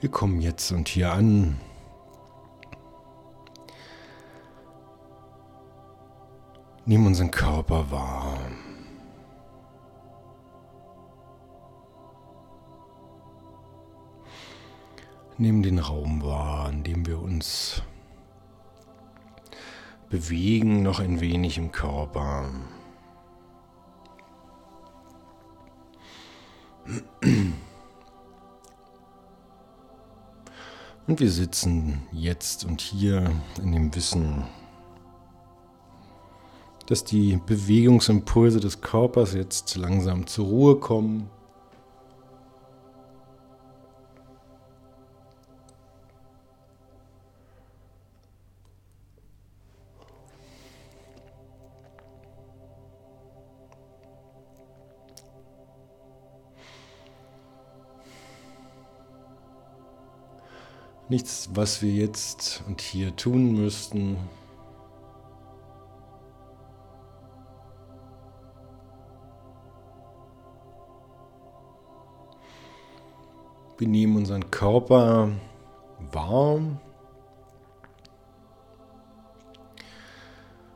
[0.00, 1.58] Wir kommen jetzt und hier an.
[6.86, 8.38] Nehmen unseren Körper wahr.
[15.38, 17.82] Nehmen den Raum wahr, in dem wir uns
[20.10, 22.44] bewegen, noch ein wenig im Körper.
[31.06, 33.30] Und wir sitzen jetzt und hier
[33.62, 34.44] in dem Wissen,
[36.86, 41.28] dass die Bewegungsimpulse des Körpers jetzt langsam zur Ruhe kommen.
[61.14, 64.16] Nichts, was wir jetzt und hier tun müssten.
[73.78, 75.28] Wir nehmen unseren Körper
[76.10, 76.80] warm.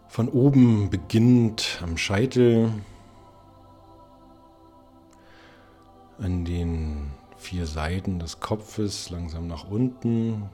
[0.06, 2.70] Von oben beginnend am Scheitel,
[6.18, 6.87] an den
[7.48, 10.50] vier Seiten des Kopfes langsam nach unten,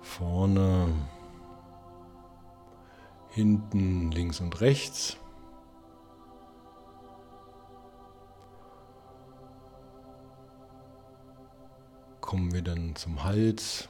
[0.00, 0.86] vorne,
[3.30, 5.16] hinten, links und rechts.
[12.20, 13.88] Kommen wir dann zum Hals.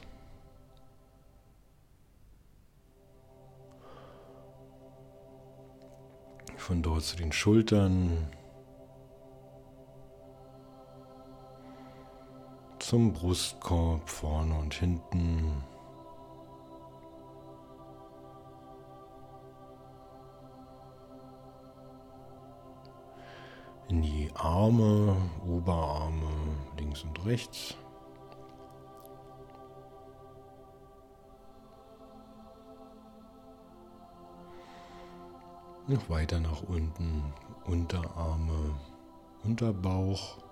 [6.57, 8.27] Von dort zu den Schultern.
[12.83, 15.63] Zum Brustkorb vorne und hinten.
[23.87, 25.15] In die Arme,
[25.47, 26.27] Oberarme
[26.77, 27.77] links und rechts.
[35.87, 37.33] Noch weiter nach unten,
[37.65, 38.75] Unterarme,
[39.45, 40.42] Unterbauch.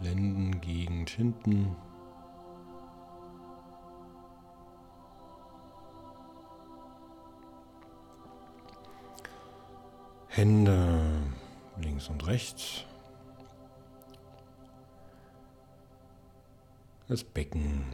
[0.00, 1.76] Lendengegend hinten.
[10.28, 11.22] Hände
[11.82, 12.84] links und rechts.
[17.08, 17.84] Das Becken.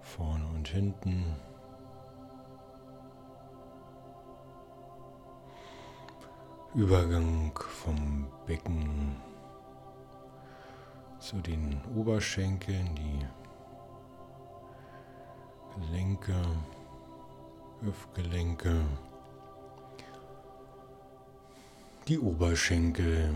[0.00, 1.34] Vorne und hinten.
[6.74, 9.14] Übergang vom Becken
[11.20, 13.24] zu den Oberschenkeln, die
[15.76, 16.34] Gelenke,
[17.80, 18.74] Hüftgelenke,
[22.08, 23.32] die Oberschenkel,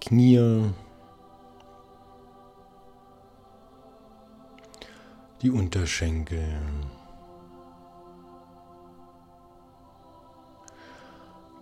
[0.00, 0.70] Knie,
[5.42, 6.56] die Unterschenkel.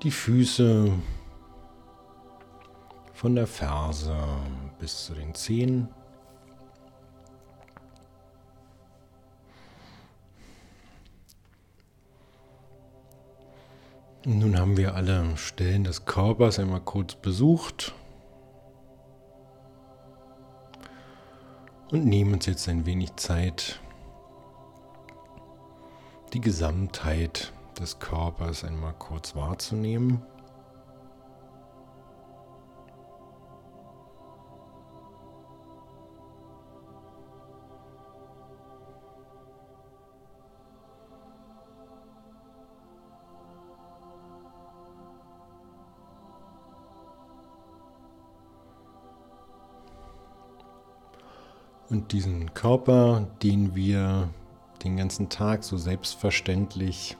[0.02, 0.92] Die Füße
[3.14, 4.16] von der Ferse
[4.78, 5.88] bis zu den Zehen.
[14.26, 17.94] nun haben wir alle Stellen des Körpers einmal kurz besucht.
[21.92, 23.80] Und nehmen uns jetzt ein wenig Zeit,
[26.32, 30.22] die Gesamtheit des Körpers einmal kurz wahrzunehmen.
[51.90, 54.28] Und diesen Körper, den wir
[54.84, 57.16] den ganzen Tag so selbstverständlich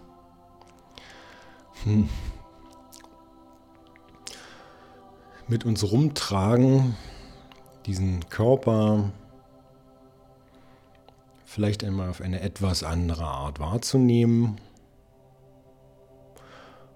[1.83, 2.09] hm,
[5.49, 6.97] mit uns rumtragen,
[7.87, 9.11] diesen Körper
[11.45, 14.61] vielleicht einmal auf eine etwas andere Art wahrzunehmen.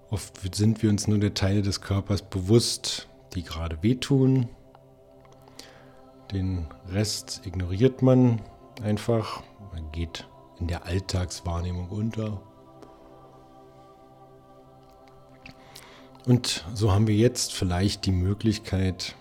[0.09, 4.47] Oft sind wir uns nur der Teile des Körpers bewusst, die gerade wehtun
[6.31, 8.41] Den Rest ignoriert man
[8.83, 9.43] einfach.
[9.73, 10.27] Man geht
[10.59, 12.41] in der Alltagswahrnehmung unter.
[16.25, 19.15] Und so haben wir jetzt vielleicht die Möglichkeit,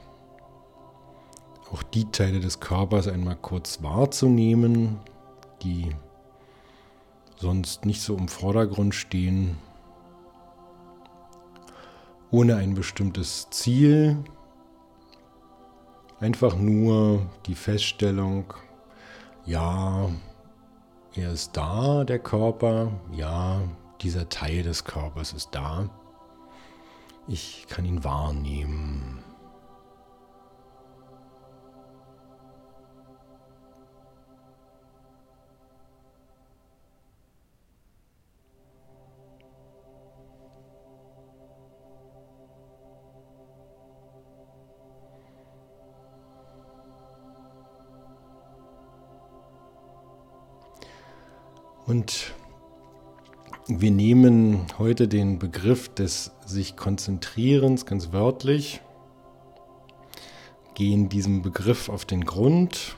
[1.71, 5.01] auch die Teile des Körpers einmal kurz wahrzunehmen,
[5.63, 5.91] die
[7.37, 9.59] sonst nicht so im Vordergrund stehen,
[12.31, 14.25] ohne ein bestimmtes Ziel,
[16.25, 18.55] einfach nur die Feststellung,
[19.45, 20.09] ja,
[21.15, 23.61] er ist da, der Körper, ja,
[24.01, 25.91] dieser Teil des Körpers ist da,
[27.29, 29.14] ich kann ihn wahrnehmen.
[51.87, 52.35] Und
[53.67, 58.81] wir nehmen heute den Begriff des sich Konzentrierens ganz wörtlich,
[60.75, 62.97] gehen diesem Begriff auf den Grund.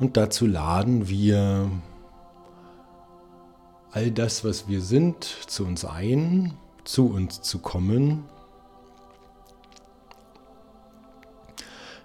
[0.00, 1.70] Und dazu laden wir
[3.92, 8.24] all das, was wir sind, zu uns ein, zu uns zu kommen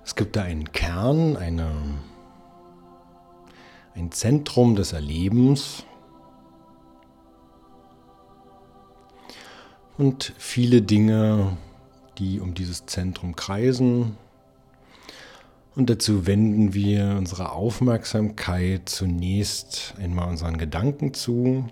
[0.05, 1.71] Es gibt da einen Kern, eine,
[3.95, 5.83] ein Zentrum des Erlebens
[9.97, 11.57] und viele Dinge,
[12.19, 14.15] die um dieses Zentrum kreisen.
[15.75, 21.65] Und dazu wenden wir unsere Aufmerksamkeit zunächst einmal unseren Gedanken zu.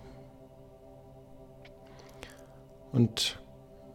[2.91, 3.39] Und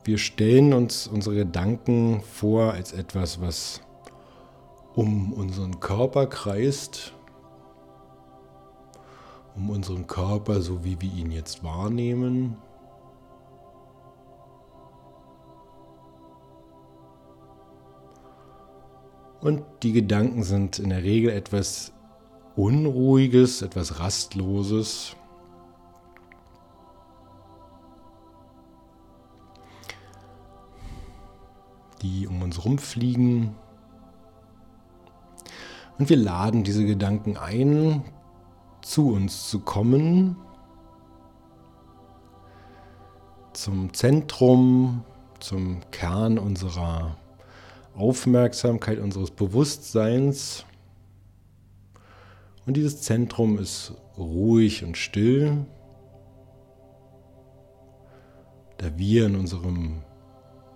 [0.05, 3.83] wir stellen uns unsere Gedanken vor als etwas, was
[4.99, 7.13] um unseren Körper kreist,
[9.55, 12.57] um unseren Körper, so wie wir ihn jetzt wahrnehmen.
[19.41, 21.93] Und die Gedanken sind in der Regel etwas
[22.57, 25.15] Unruhiges, etwas Rastloses.
[32.01, 33.57] die um uns rumfliegen,
[35.99, 38.05] und wir laden diese Gedanken ein,
[38.83, 40.37] zu uns zu kommen,
[43.53, 45.05] zum Zentrum,
[45.41, 47.17] zum Kern unserer
[47.97, 50.65] Aufmerksamkeit, unseres Bewusstseins.
[52.65, 55.67] Und dieses Zentrum ist ruhig und still,
[58.77, 60.03] da wir in unserem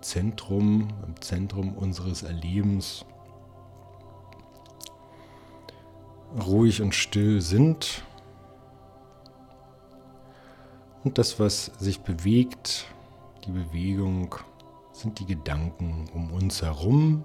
[0.01, 3.05] Zentrum, im Zentrum unseres Erlebens
[6.39, 8.03] ruhig und still sind.
[11.03, 12.87] Und das, was sich bewegt,
[13.45, 14.35] die Bewegung,
[14.93, 17.23] sind die Gedanken um uns herum.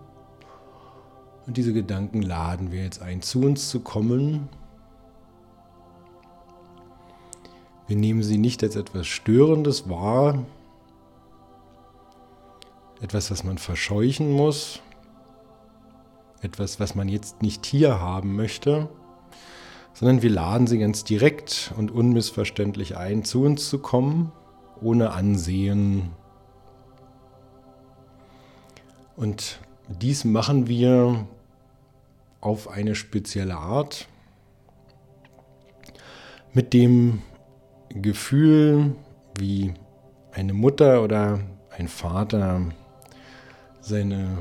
[1.46, 4.49] Und diese Gedanken laden wir jetzt ein, zu uns zu kommen.
[7.87, 10.44] Wir nehmen sie nicht als etwas Störendes wahr,
[13.00, 14.82] etwas, was man verscheuchen muss,
[16.42, 18.88] etwas, was man jetzt nicht hier haben möchte,
[19.99, 24.31] sondern wir laden sie ganz direkt und unmissverständlich ein, zu uns zu kommen,
[24.81, 26.11] ohne Ansehen.
[29.17, 31.26] Und dies machen wir
[32.40, 34.07] auf eine spezielle Art,
[36.52, 37.23] mit dem
[37.88, 38.95] Gefühl,
[39.37, 39.75] wie
[40.31, 41.40] eine Mutter oder
[41.76, 42.61] ein Vater
[43.81, 44.38] seine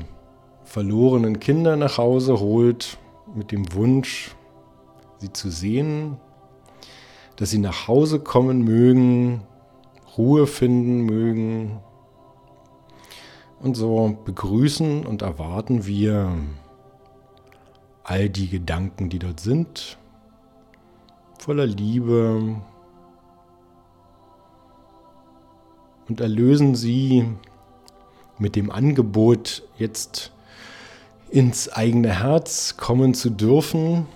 [0.62, 2.96] verlorenen Kinder nach Hause holt,
[3.34, 4.36] mit dem Wunsch,
[5.18, 6.16] sie zu sehen,
[7.36, 9.42] dass sie nach Hause kommen mögen,
[10.16, 11.80] Ruhe finden mögen.
[13.60, 16.32] Und so begrüßen und erwarten wir
[18.04, 19.98] all die Gedanken, die dort sind,
[21.38, 22.56] voller Liebe
[26.08, 27.26] und erlösen sie
[28.38, 30.32] mit dem Angebot, jetzt
[31.30, 34.06] ins eigene Herz kommen zu dürfen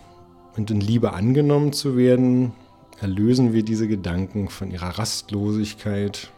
[0.56, 2.52] und in Liebe angenommen zu werden,
[3.00, 6.30] erlösen wir diese Gedanken von ihrer Rastlosigkeit,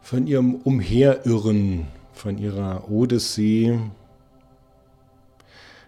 [0.00, 3.78] von ihrem Umherirren, von ihrer Odyssee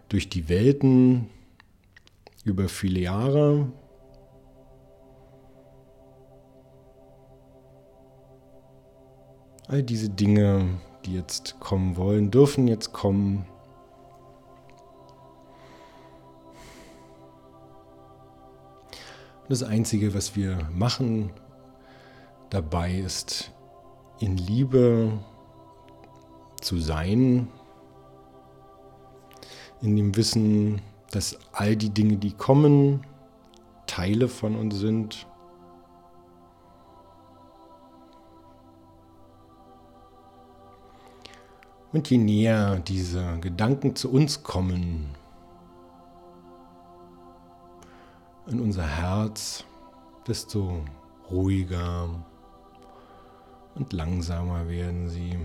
[0.09, 1.29] durch die Welten
[2.45, 3.73] über viele Jahre.
[9.69, 13.47] All diese Dinge die jetzt kommen wollen, dürfen jetzt kommen.
[19.53, 21.31] Das Einzige, was wir machen
[22.49, 23.53] dabei, ist
[24.19, 25.13] in Liebe
[26.63, 27.49] zu sein,
[29.83, 30.81] in dem Wissen,
[31.11, 33.07] dass all die Dinge, die kommen,
[33.87, 35.27] Teile von uns sind.
[41.93, 45.11] Und je näher diese Gedanken zu uns kommen,
[48.53, 49.65] in unser Herz,
[50.27, 50.85] desto
[51.31, 52.09] ruhiger
[53.75, 55.39] und langsamer werden sie.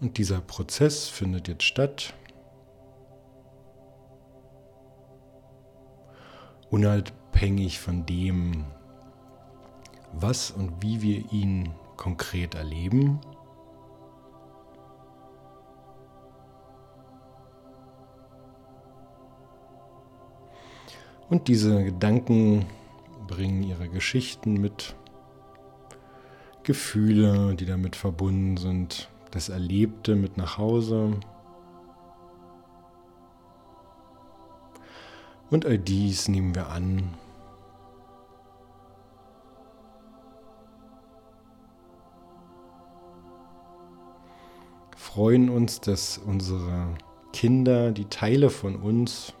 [0.00, 2.14] Und dieser Prozess findet jetzt statt.
[6.70, 8.64] Unabhängig von dem,
[10.12, 13.20] was und wie wir ihn konkret erleben.
[21.30, 22.66] Und diese Gedanken
[23.28, 24.96] bringen ihre Geschichten mit,
[26.62, 31.12] Gefühle, die damit verbunden sind, das Erlebte mit nach Hause.
[35.50, 37.14] Und all dies nehmen wir an.
[44.96, 46.88] Freuen uns, dass unsere
[47.32, 49.32] Kinder, die Teile von uns,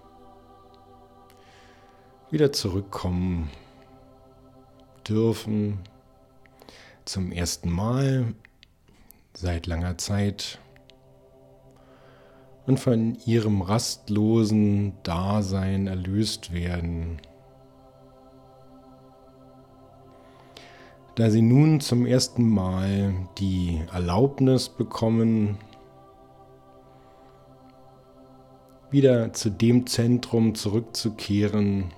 [2.30, 3.50] wieder zurückkommen
[5.08, 5.80] dürfen
[7.04, 8.34] zum ersten Mal
[9.34, 10.60] seit langer Zeit
[12.66, 17.20] und von ihrem rastlosen Dasein erlöst werden.
[21.16, 25.58] Da sie nun zum ersten Mal die Erlaubnis bekommen,
[28.92, 31.92] wieder zu dem Zentrum zurückzukehren,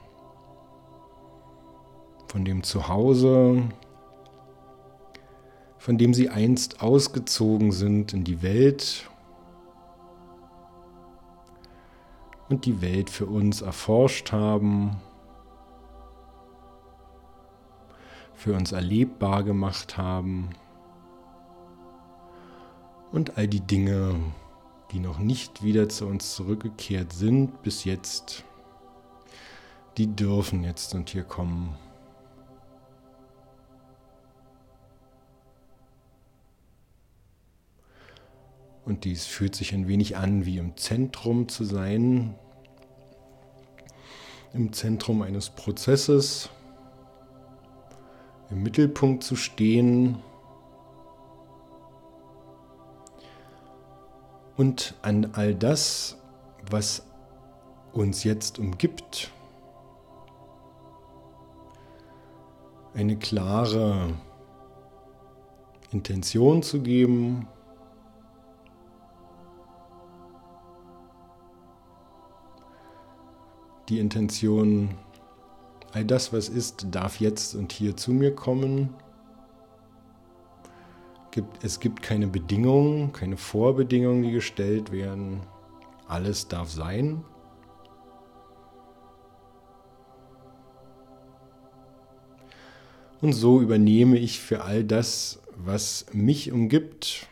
[2.33, 3.63] von dem Zuhause,
[5.77, 9.11] von dem sie einst ausgezogen sind in die Welt
[12.49, 14.97] und die Welt für uns erforscht haben,
[18.33, 20.55] für uns erlebbar gemacht haben
[23.11, 24.19] und all die Dinge,
[24.91, 28.43] die noch nicht wieder zu uns zurückgekehrt sind bis jetzt,
[29.99, 31.77] die dürfen jetzt und hier kommen.
[38.85, 42.35] Und dies fühlt sich ein wenig an, wie im Zentrum zu sein,
[44.53, 46.51] im Zentrum eines Prozesses,
[48.51, 50.19] im Mittelpunkt zu stehen.
[54.57, 56.19] Und an all das,
[56.71, 57.07] was
[57.93, 59.31] uns jetzt umgibt,
[62.95, 64.13] eine klare
[65.93, 67.49] Intention zu geben,
[73.89, 74.95] die Intention,
[75.93, 78.95] all das, was ist, darf jetzt und hier zu mir kommen.
[81.63, 85.41] Es gibt keine Bedingungen, keine Vorbedingungen, die gestellt werden.
[86.07, 87.25] Alles darf sein.
[93.23, 97.29] Und so übernehme ich für all das, was mich umgibt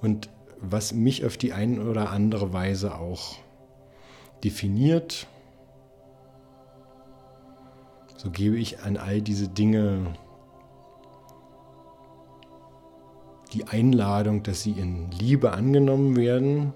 [0.00, 0.28] und
[0.60, 3.36] was mich auf die eine oder andere Weise auch
[4.44, 5.26] definiert,
[8.16, 10.14] so gebe ich an all diese Dinge
[13.52, 16.72] die Einladung, dass sie in Liebe angenommen werden.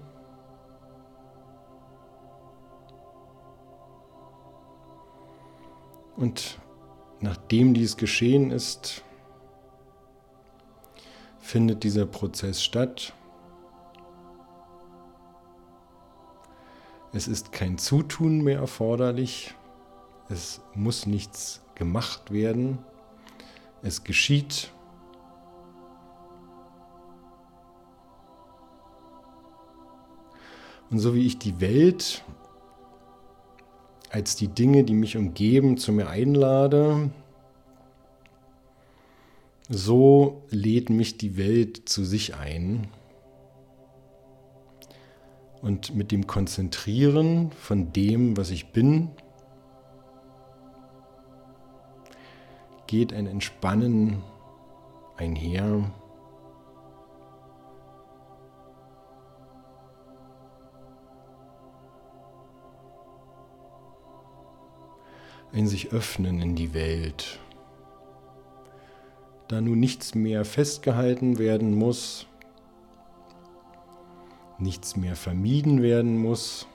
[6.17, 6.57] Und
[7.19, 9.03] nachdem dies geschehen ist,
[11.39, 13.13] findet dieser Prozess statt.
[17.15, 19.55] Es ist kein Zutun mehr erforderlich.
[20.27, 22.77] Es muss nichts gemacht werden.
[23.81, 24.73] Es geschieht.
[30.91, 32.21] Und so wie ich die Welt
[34.09, 37.11] als die Dinge, die mich umgeben, zu mir einlade,
[39.69, 42.89] so lädt mich die Welt zu sich ein.
[45.65, 49.09] Und mit dem Konzentrieren von dem, was ich bin,
[52.85, 54.21] geht ein Entspannen
[55.17, 55.91] einher.
[65.51, 67.39] Ein sich öffnen in die Welt.
[69.47, 72.27] Da nun nichts mehr festgehalten werden muss,
[74.59, 76.67] nichts mehr vermieden werden muss.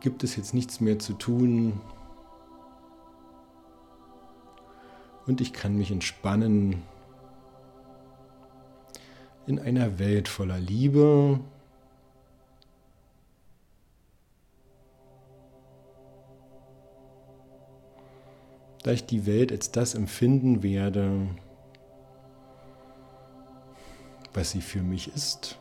[0.00, 1.80] Gibt es jetzt nichts mehr zu tun?
[5.26, 6.84] Und ich kann mich entspannen.
[9.48, 11.40] In einer Welt voller Liebe,
[18.86, 21.26] da ich die Welt als das empfinden werde,
[24.32, 25.58] was sie für mich ist.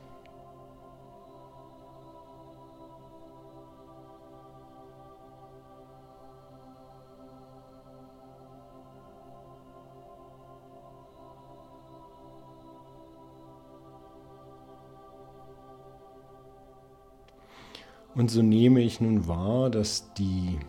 [18.13, 20.59] Und so nehme ich nun wahr, dass die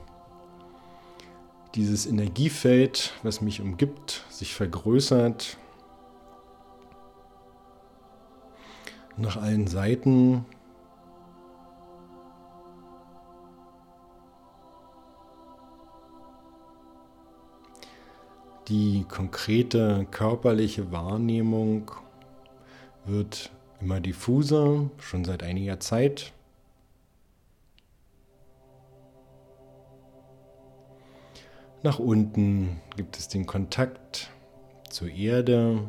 [1.76, 5.59] dieses Energiefeld, was mich umgibt, sich vergrößert.
[9.18, 10.45] Nach allen Seiten.
[18.68, 21.92] Die konkrete körperliche Wahrnehmung
[23.04, 26.33] wird immer diffuser, schon seit einiger Zeit.
[31.87, 34.32] Nach unten gibt es den Kontakt
[34.91, 35.84] zur Erde.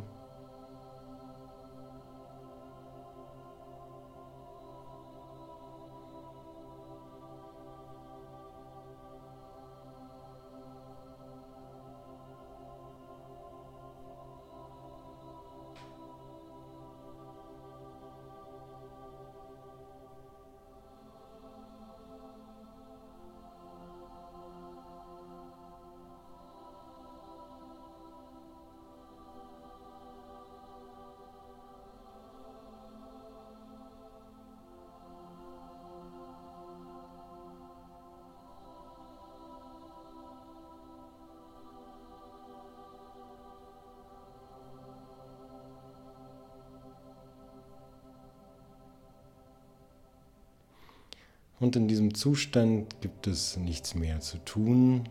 [51.60, 55.10] Und in diesem Zustand gibt es nichts mehr zu tun.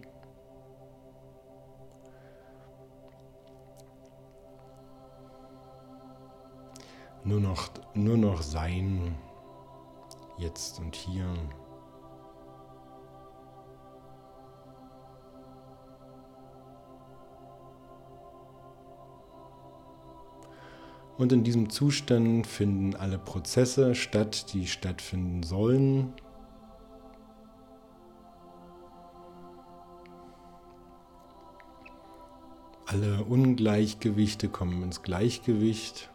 [7.24, 9.16] Nur noch, nur noch sein,
[10.38, 11.26] jetzt und hier.
[21.18, 26.12] Und in diesem Zustand finden alle Prozesse statt, die stattfinden sollen.
[32.96, 36.08] Alle Ungleichgewichte kommen ins Gleichgewicht.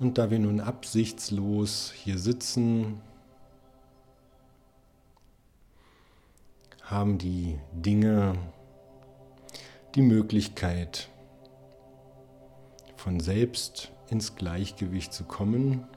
[0.00, 3.00] Und da wir nun absichtslos hier sitzen,
[6.82, 8.34] haben die Dinge
[9.94, 11.08] die Möglichkeit,
[13.02, 15.88] von selbst ins Gleichgewicht zu kommen.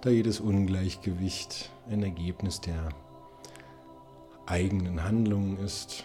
[0.00, 2.90] Da jedes Ungleichgewicht ein Ergebnis der
[4.46, 6.04] eigenen Handlungen ist.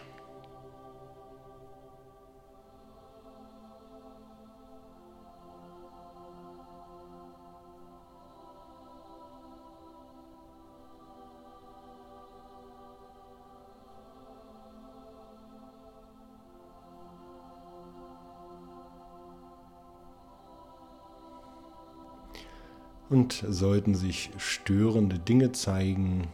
[23.10, 26.28] Und sollten sich störende Dinge zeigen,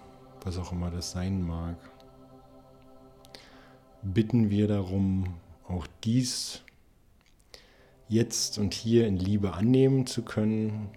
[0.43, 1.75] was auch immer das sein mag,
[4.01, 5.35] bitten wir darum,
[5.67, 6.61] auch dies
[8.07, 10.89] jetzt und hier in Liebe annehmen zu können.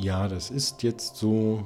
[0.00, 1.62] Ja, das ist jetzt so,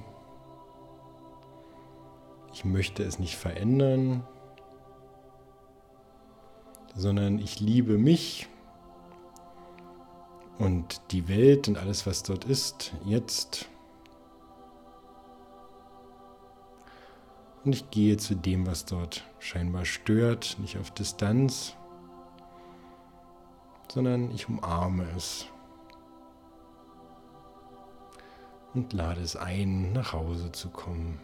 [2.53, 4.27] ich möchte es nicht verändern,
[6.97, 8.49] sondern ich liebe mich
[10.59, 13.69] und die Welt und alles, was dort ist, jetzt.
[17.65, 21.75] Und ich gehe zu dem, was dort scheinbar stört, nicht auf Distanz,
[23.89, 25.47] sondern ich umarme es
[28.75, 31.19] und lade es ein, nach Hause zu kommen.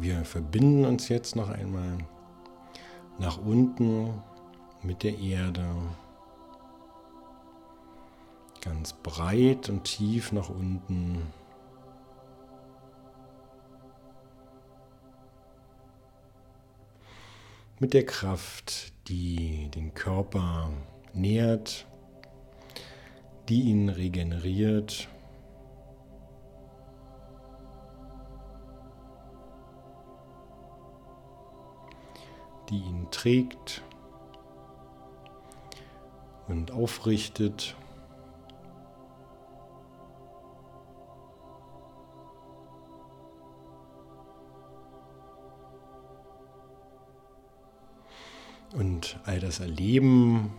[0.00, 1.98] Wir verbinden uns jetzt noch einmal
[3.18, 4.22] nach unten
[4.80, 5.66] mit der Erde.
[8.60, 11.26] Ganz breit und tief nach unten.
[17.80, 20.70] Mit der Kraft, die den Körper
[21.12, 21.88] nährt,
[23.48, 25.08] die ihn regeneriert
[32.70, 33.82] die ihn trägt
[36.48, 37.76] und aufrichtet.
[48.74, 50.52] Und all das Erleben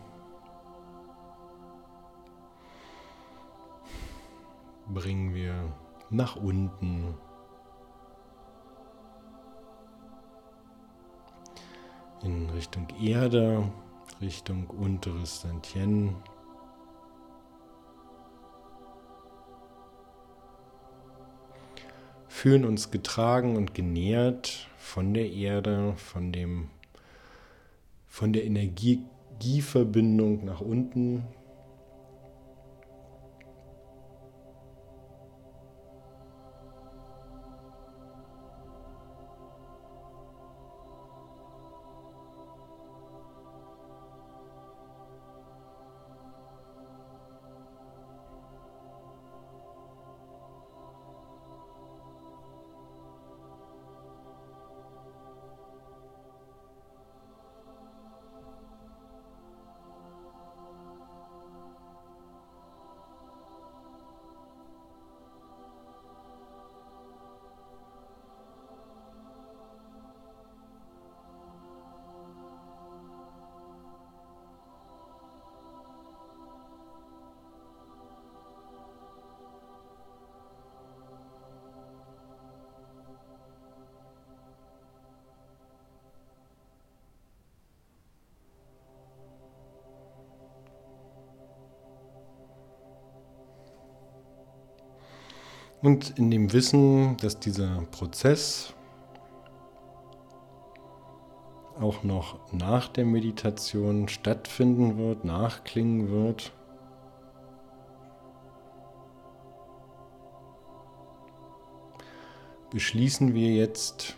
[4.88, 5.54] bringen wir
[6.10, 7.16] nach unten
[12.24, 13.70] in Richtung Erde,
[14.22, 16.16] Richtung unteres Santien.
[22.28, 26.70] Fühlen uns getragen und genährt von der Erde, von dem
[28.08, 31.24] von der Energieverbindung nach unten
[95.82, 98.74] Und in dem Wissen, dass dieser Prozess
[101.80, 106.52] auch noch nach der Meditation stattfinden wird, nachklingen wird,
[112.72, 114.18] beschließen wir jetzt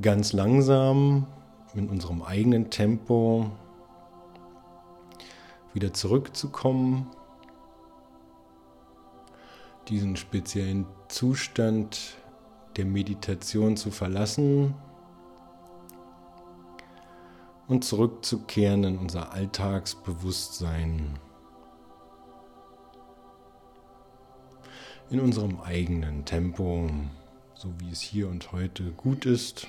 [0.00, 1.26] ganz langsam
[1.74, 3.50] in unserem eigenen Tempo
[5.74, 7.10] wieder zurückzukommen
[9.88, 12.16] diesen speziellen Zustand
[12.76, 14.74] der Meditation zu verlassen
[17.68, 21.18] und zurückzukehren in unser Alltagsbewusstsein,
[25.10, 26.88] in unserem eigenen Tempo,
[27.54, 29.66] so wie es hier und heute gut ist.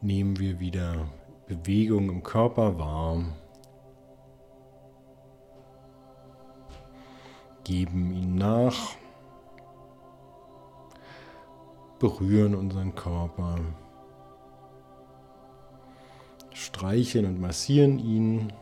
[0.00, 1.08] Nehmen wir wieder
[1.46, 3.24] Bewegung im Körper wahr.
[7.68, 8.96] geben ihn nach,
[11.98, 13.56] berühren unseren Körper,
[16.54, 18.54] streicheln und massieren ihn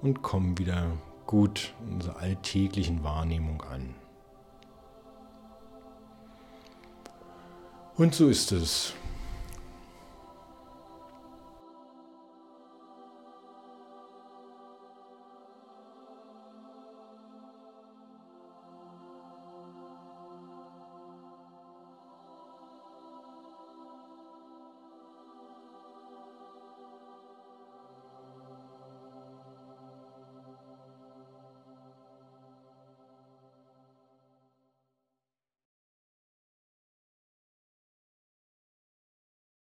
[0.00, 0.92] und kommen wieder
[1.26, 3.94] gut in unserer alltäglichen Wahrnehmung an.
[7.96, 8.94] Und so ist es.